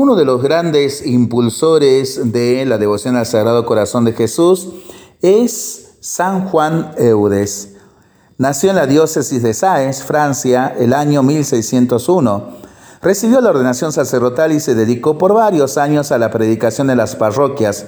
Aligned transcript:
Uno 0.00 0.14
de 0.14 0.24
los 0.24 0.40
grandes 0.40 1.04
impulsores 1.04 2.30
de 2.30 2.64
la 2.66 2.78
devoción 2.78 3.16
al 3.16 3.26
Sagrado 3.26 3.66
Corazón 3.66 4.04
de 4.04 4.12
Jesús 4.12 4.68
es 5.22 5.96
San 5.98 6.46
Juan 6.46 6.92
Eudes. 6.98 7.70
Nació 8.36 8.70
en 8.70 8.76
la 8.76 8.86
diócesis 8.86 9.42
de 9.42 9.52
Sáez, 9.52 10.04
Francia, 10.04 10.72
el 10.78 10.94
año 10.94 11.24
1601. 11.24 12.44
Recibió 13.02 13.40
la 13.40 13.50
ordenación 13.50 13.90
sacerdotal 13.90 14.52
y 14.52 14.60
se 14.60 14.76
dedicó 14.76 15.18
por 15.18 15.34
varios 15.34 15.76
años 15.76 16.12
a 16.12 16.18
la 16.18 16.30
predicación 16.30 16.90
en 16.90 16.98
las 16.98 17.16
parroquias. 17.16 17.86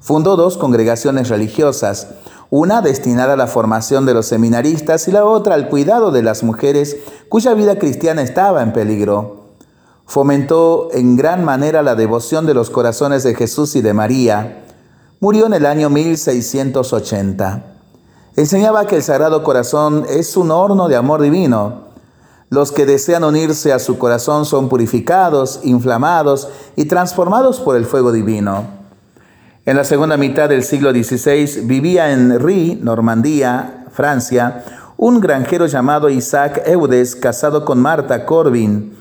Fundó 0.00 0.36
dos 0.36 0.56
congregaciones 0.56 1.28
religiosas, 1.28 2.08
una 2.48 2.80
destinada 2.80 3.34
a 3.34 3.36
la 3.36 3.46
formación 3.46 4.06
de 4.06 4.14
los 4.14 4.24
seminaristas 4.24 5.06
y 5.06 5.12
la 5.12 5.26
otra 5.26 5.56
al 5.56 5.68
cuidado 5.68 6.12
de 6.12 6.22
las 6.22 6.44
mujeres 6.44 6.96
cuya 7.28 7.52
vida 7.52 7.78
cristiana 7.78 8.22
estaba 8.22 8.62
en 8.62 8.72
peligro 8.72 9.41
fomentó 10.12 10.90
en 10.92 11.16
gran 11.16 11.42
manera 11.42 11.80
la 11.80 11.94
devoción 11.94 12.44
de 12.44 12.52
los 12.52 12.68
corazones 12.68 13.22
de 13.22 13.34
Jesús 13.34 13.74
y 13.76 13.80
de 13.80 13.94
María. 13.94 14.62
Murió 15.20 15.46
en 15.46 15.54
el 15.54 15.64
año 15.64 15.88
1680. 15.88 17.64
Enseñaba 18.36 18.86
que 18.86 18.96
el 18.96 19.02
Sagrado 19.02 19.42
Corazón 19.42 20.04
es 20.10 20.36
un 20.36 20.50
horno 20.50 20.88
de 20.88 20.96
amor 20.96 21.22
divino. 21.22 21.84
Los 22.50 22.72
que 22.72 22.84
desean 22.84 23.24
unirse 23.24 23.72
a 23.72 23.78
su 23.78 23.96
corazón 23.96 24.44
son 24.44 24.68
purificados, 24.68 25.60
inflamados 25.62 26.46
y 26.76 26.84
transformados 26.84 27.58
por 27.58 27.76
el 27.76 27.86
fuego 27.86 28.12
divino. 28.12 28.66
En 29.64 29.78
la 29.78 29.84
segunda 29.84 30.18
mitad 30.18 30.50
del 30.50 30.62
siglo 30.62 30.90
XVI 30.90 31.62
vivía 31.64 32.12
en 32.12 32.38
Rie, 32.38 32.76
Normandía, 32.76 33.86
Francia, 33.90 34.62
un 34.98 35.20
granjero 35.20 35.64
llamado 35.64 36.10
Isaac 36.10 36.64
Eudes, 36.66 37.16
casado 37.16 37.64
con 37.64 37.80
Marta 37.80 38.26
Corbin, 38.26 38.92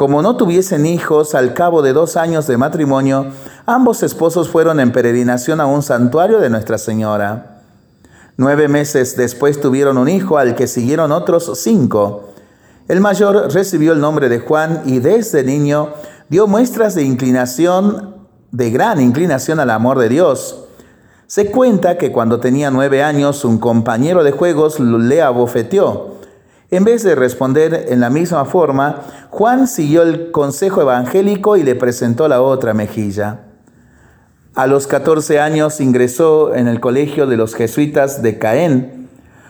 como 0.00 0.22
no 0.22 0.34
tuviesen 0.34 0.86
hijos, 0.86 1.34
al 1.34 1.52
cabo 1.52 1.82
de 1.82 1.92
dos 1.92 2.16
años 2.16 2.46
de 2.46 2.56
matrimonio, 2.56 3.26
ambos 3.66 4.02
esposos 4.02 4.48
fueron 4.48 4.80
en 4.80 4.92
peregrinación 4.92 5.60
a 5.60 5.66
un 5.66 5.82
santuario 5.82 6.40
de 6.40 6.48
Nuestra 6.48 6.78
Señora. 6.78 7.60
Nueve 8.38 8.66
meses 8.68 9.14
después 9.14 9.60
tuvieron 9.60 9.98
un 9.98 10.08
hijo 10.08 10.38
al 10.38 10.54
que 10.54 10.68
siguieron 10.68 11.12
otros 11.12 11.50
cinco. 11.62 12.30
El 12.88 13.02
mayor 13.02 13.52
recibió 13.52 13.92
el 13.92 14.00
nombre 14.00 14.30
de 14.30 14.40
Juan 14.40 14.84
y 14.86 15.00
desde 15.00 15.44
niño 15.44 15.90
dio 16.30 16.46
muestras 16.46 16.94
de 16.94 17.02
inclinación, 17.02 18.26
de 18.52 18.70
gran 18.70 19.02
inclinación 19.02 19.60
al 19.60 19.68
amor 19.68 19.98
de 19.98 20.08
Dios. 20.08 20.64
Se 21.26 21.50
cuenta 21.50 21.98
que 21.98 22.10
cuando 22.10 22.40
tenía 22.40 22.70
nueve 22.70 23.02
años 23.02 23.44
un 23.44 23.58
compañero 23.58 24.24
de 24.24 24.32
juegos 24.32 24.80
le 24.80 25.20
abofeteó. 25.20 26.09
En 26.72 26.84
vez 26.84 27.02
de 27.02 27.16
responder 27.16 27.86
en 27.88 27.98
la 27.98 28.10
misma 28.10 28.44
forma, 28.44 29.02
Juan 29.30 29.66
siguió 29.66 30.02
el 30.02 30.30
consejo 30.30 30.80
evangélico 30.80 31.56
y 31.56 31.64
le 31.64 31.74
presentó 31.74 32.28
la 32.28 32.42
otra 32.42 32.74
mejilla. 32.74 33.40
A 34.54 34.68
los 34.68 34.86
14 34.86 35.40
años 35.40 35.80
ingresó 35.80 36.54
en 36.54 36.68
el 36.68 36.78
colegio 36.78 37.26
de 37.26 37.36
los 37.36 37.56
jesuitas 37.56 38.22
de 38.22 38.38
Caen. 38.38 39.08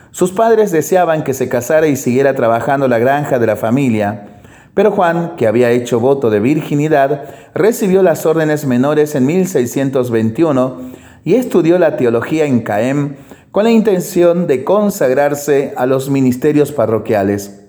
Sus 0.09 0.31
padres 0.31 0.71
deseaban 0.71 1.23
que 1.23 1.35
se 1.35 1.47
casara 1.47 1.85
y 1.85 1.95
siguiera 1.95 2.33
trabajando 2.33 2.87
la 2.87 2.97
granja 2.97 3.37
de 3.37 3.45
la 3.45 3.55
familia. 3.55 4.39
Pero 4.73 4.89
Juan, 4.89 5.35
que 5.35 5.45
había 5.45 5.69
hecho 5.69 5.99
voto 5.99 6.31
de 6.31 6.39
virginidad, 6.39 7.25
recibió 7.53 8.01
las 8.01 8.25
órdenes 8.25 8.65
menores 8.65 9.13
en 9.13 9.27
1621 9.27 10.77
y 11.23 11.35
estudió 11.35 11.77
la 11.77 11.97
teología 11.97 12.45
en 12.45 12.61
Caen 12.61 13.17
con 13.51 13.65
la 13.65 13.71
intención 13.71 14.47
de 14.47 14.63
consagrarse 14.63 15.73
a 15.75 15.85
los 15.85 16.09
ministerios 16.09 16.71
parroquiales. 16.71 17.61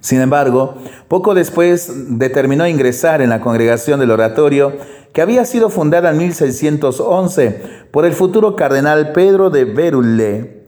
Sin 0.00 0.20
embargo, 0.20 0.74
poco 1.08 1.34
después 1.34 2.18
determinó 2.18 2.68
ingresar 2.68 3.22
en 3.22 3.30
la 3.30 3.40
congregación 3.40 4.00
del 4.00 4.10
oratorio 4.10 4.74
que 5.14 5.22
había 5.22 5.46
sido 5.46 5.70
fundada 5.70 6.10
en 6.10 6.18
1611 6.18 7.62
por 7.90 8.04
el 8.04 8.12
futuro 8.12 8.56
cardenal 8.56 9.12
Pedro 9.12 9.48
de 9.48 9.64
Berulle. 9.64 10.64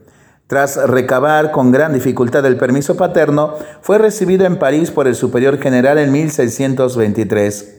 Tras 0.47 0.77
recabar 0.89 1.51
con 1.51 1.71
gran 1.71 1.93
dificultad 1.93 2.45
el 2.45 2.57
permiso 2.57 2.95
paterno, 2.95 3.53
fue 3.81 3.97
recibido 3.97 4.45
en 4.45 4.57
París 4.57 4.89
por 4.89 5.07
el 5.07 5.13
superior 5.13 5.59
general 5.59 5.97
en 5.99 6.11
1623. 6.11 7.75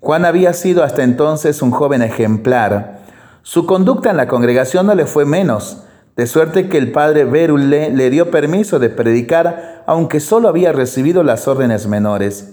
Juan 0.00 0.24
había 0.24 0.52
sido 0.54 0.82
hasta 0.82 1.04
entonces 1.04 1.62
un 1.62 1.70
joven 1.70 2.02
ejemplar. 2.02 3.01
Su 3.42 3.66
conducta 3.66 4.10
en 4.10 4.16
la 4.16 4.28
congregación 4.28 4.86
no 4.86 4.94
le 4.94 5.06
fue 5.06 5.24
menos, 5.24 5.84
de 6.16 6.26
suerte 6.26 6.68
que 6.68 6.78
el 6.78 6.92
padre 6.92 7.24
Berulle 7.24 7.90
le 7.90 8.08
dio 8.08 8.30
permiso 8.30 8.78
de 8.78 8.88
predicar, 8.88 9.82
aunque 9.86 10.20
solo 10.20 10.48
había 10.48 10.72
recibido 10.72 11.24
las 11.24 11.48
órdenes 11.48 11.88
menores. 11.88 12.52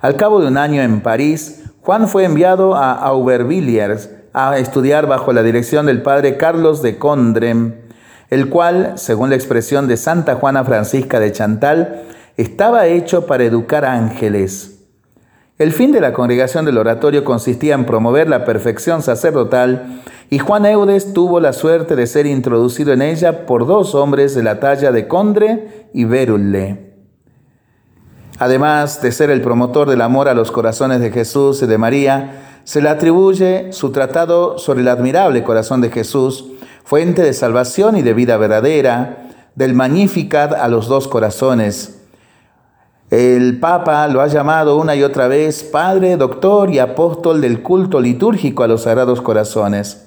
Al 0.00 0.16
cabo 0.16 0.40
de 0.40 0.48
un 0.48 0.58
año 0.58 0.82
en 0.82 1.02
París, 1.02 1.62
Juan 1.82 2.08
fue 2.08 2.24
enviado 2.24 2.74
a 2.74 2.92
Aubervilliers 2.92 4.10
a 4.32 4.58
estudiar 4.58 5.06
bajo 5.06 5.32
la 5.32 5.44
dirección 5.44 5.86
del 5.86 6.02
padre 6.02 6.36
Carlos 6.36 6.82
de 6.82 6.98
Condrem, 6.98 7.74
el 8.30 8.48
cual, 8.48 8.94
según 8.96 9.30
la 9.30 9.36
expresión 9.36 9.86
de 9.86 9.96
Santa 9.96 10.34
Juana 10.34 10.64
Francisca 10.64 11.20
de 11.20 11.30
Chantal, 11.30 12.02
estaba 12.36 12.86
hecho 12.86 13.26
para 13.26 13.44
educar 13.44 13.84
ángeles. 13.84 14.71
El 15.58 15.72
fin 15.72 15.92
de 15.92 16.00
la 16.00 16.12
congregación 16.12 16.64
del 16.64 16.78
oratorio 16.78 17.24
consistía 17.24 17.74
en 17.74 17.84
promover 17.84 18.28
la 18.28 18.44
perfección 18.44 19.02
sacerdotal 19.02 20.02
y 20.30 20.38
Juan 20.38 20.64
Eudes 20.64 21.12
tuvo 21.12 21.40
la 21.40 21.52
suerte 21.52 21.94
de 21.94 22.06
ser 22.06 22.26
introducido 22.26 22.92
en 22.92 23.02
ella 23.02 23.44
por 23.44 23.66
dos 23.66 23.94
hombres 23.94 24.34
de 24.34 24.42
la 24.42 24.60
talla 24.60 24.92
de 24.92 25.06
Condre 25.06 25.88
y 25.92 26.04
Berulle. 26.04 26.92
Además 28.38 29.02
de 29.02 29.12
ser 29.12 29.30
el 29.30 29.42
promotor 29.42 29.88
del 29.88 30.00
amor 30.00 30.28
a 30.28 30.34
los 30.34 30.50
corazones 30.50 31.00
de 31.00 31.10
Jesús 31.10 31.62
y 31.62 31.66
de 31.66 31.78
María, 31.78 32.60
se 32.64 32.80
le 32.80 32.88
atribuye 32.88 33.72
su 33.72 33.92
tratado 33.92 34.58
sobre 34.58 34.80
el 34.80 34.88
admirable 34.88 35.44
corazón 35.44 35.80
de 35.80 35.90
Jesús, 35.90 36.46
fuente 36.82 37.22
de 37.22 37.34
salvación 37.34 37.96
y 37.96 38.02
de 38.02 38.14
vida 38.14 38.36
verdadera, 38.38 39.28
del 39.54 39.74
Magnificat 39.74 40.54
a 40.54 40.68
los 40.68 40.88
dos 40.88 41.08
corazones, 41.08 42.01
el 43.12 43.60
Papa 43.60 44.08
lo 44.08 44.22
ha 44.22 44.26
llamado 44.26 44.78
una 44.78 44.96
y 44.96 45.02
otra 45.02 45.28
vez 45.28 45.64
Padre, 45.64 46.16
Doctor 46.16 46.70
y 46.70 46.78
Apóstol 46.78 47.42
del 47.42 47.60
culto 47.60 48.00
litúrgico 48.00 48.62
a 48.62 48.66
los 48.66 48.84
Sagrados 48.84 49.20
Corazones. 49.20 50.04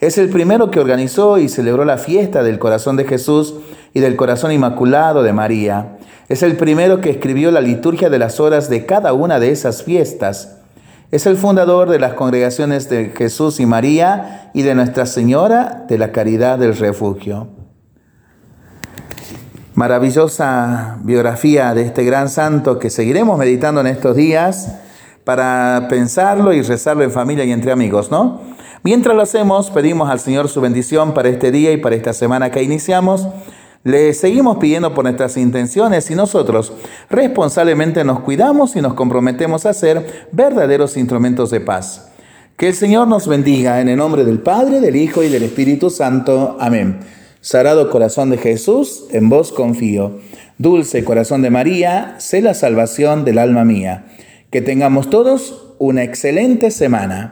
Es 0.00 0.18
el 0.18 0.30
primero 0.30 0.68
que 0.68 0.80
organizó 0.80 1.38
y 1.38 1.48
celebró 1.48 1.84
la 1.84 1.96
fiesta 1.96 2.42
del 2.42 2.58
corazón 2.58 2.96
de 2.96 3.04
Jesús 3.04 3.54
y 3.94 4.00
del 4.00 4.16
corazón 4.16 4.50
inmaculado 4.50 5.22
de 5.22 5.32
María. 5.32 5.98
Es 6.28 6.42
el 6.42 6.56
primero 6.56 7.00
que 7.00 7.10
escribió 7.10 7.52
la 7.52 7.60
liturgia 7.60 8.10
de 8.10 8.18
las 8.18 8.40
horas 8.40 8.68
de 8.68 8.84
cada 8.84 9.12
una 9.12 9.38
de 9.38 9.52
esas 9.52 9.84
fiestas. 9.84 10.56
Es 11.12 11.26
el 11.26 11.36
fundador 11.36 11.88
de 11.88 12.00
las 12.00 12.14
congregaciones 12.14 12.90
de 12.90 13.12
Jesús 13.16 13.60
y 13.60 13.66
María 13.66 14.50
y 14.54 14.62
de 14.62 14.74
Nuestra 14.74 15.06
Señora 15.06 15.84
de 15.88 15.98
la 15.98 16.10
Caridad 16.10 16.58
del 16.58 16.76
Refugio. 16.76 17.59
Maravillosa 19.80 20.98
biografía 21.04 21.72
de 21.72 21.80
este 21.80 22.04
gran 22.04 22.28
santo 22.28 22.78
que 22.78 22.90
seguiremos 22.90 23.38
meditando 23.38 23.80
en 23.80 23.86
estos 23.86 24.14
días 24.14 24.74
para 25.24 25.86
pensarlo 25.88 26.52
y 26.52 26.60
rezarlo 26.60 27.02
en 27.02 27.10
familia 27.10 27.46
y 27.46 27.50
entre 27.50 27.72
amigos, 27.72 28.10
¿no? 28.10 28.42
Mientras 28.82 29.16
lo 29.16 29.22
hacemos, 29.22 29.70
pedimos 29.70 30.10
al 30.10 30.20
Señor 30.20 30.50
su 30.50 30.60
bendición 30.60 31.14
para 31.14 31.30
este 31.30 31.50
día 31.50 31.72
y 31.72 31.78
para 31.78 31.96
esta 31.96 32.12
semana 32.12 32.50
que 32.50 32.62
iniciamos. 32.62 33.26
Le 33.82 34.12
seguimos 34.12 34.58
pidiendo 34.58 34.92
por 34.92 35.04
nuestras 35.04 35.38
intenciones 35.38 36.10
y 36.10 36.14
nosotros 36.14 36.74
responsablemente 37.08 38.04
nos 38.04 38.20
cuidamos 38.20 38.76
y 38.76 38.82
nos 38.82 38.92
comprometemos 38.92 39.64
a 39.64 39.72
ser 39.72 40.28
verdaderos 40.30 40.98
instrumentos 40.98 41.50
de 41.50 41.60
paz. 41.62 42.10
Que 42.58 42.68
el 42.68 42.74
Señor 42.74 43.08
nos 43.08 43.26
bendiga 43.26 43.80
en 43.80 43.88
el 43.88 43.96
nombre 43.96 44.26
del 44.26 44.40
Padre, 44.40 44.80
del 44.80 44.96
Hijo 44.96 45.22
y 45.22 45.30
del 45.30 45.44
Espíritu 45.44 45.88
Santo. 45.88 46.58
Amén. 46.60 46.98
Sagrado 47.42 47.88
corazón 47.88 48.28
de 48.28 48.36
Jesús, 48.36 49.06
en 49.12 49.30
vos 49.30 49.50
confío. 49.50 50.18
Dulce 50.58 51.04
corazón 51.04 51.40
de 51.40 51.48
María, 51.48 52.16
sé 52.18 52.42
la 52.42 52.52
salvación 52.52 53.24
del 53.24 53.38
alma 53.38 53.64
mía. 53.64 54.04
Que 54.50 54.60
tengamos 54.60 55.08
todos 55.08 55.74
una 55.78 56.02
excelente 56.02 56.70
semana. 56.70 57.28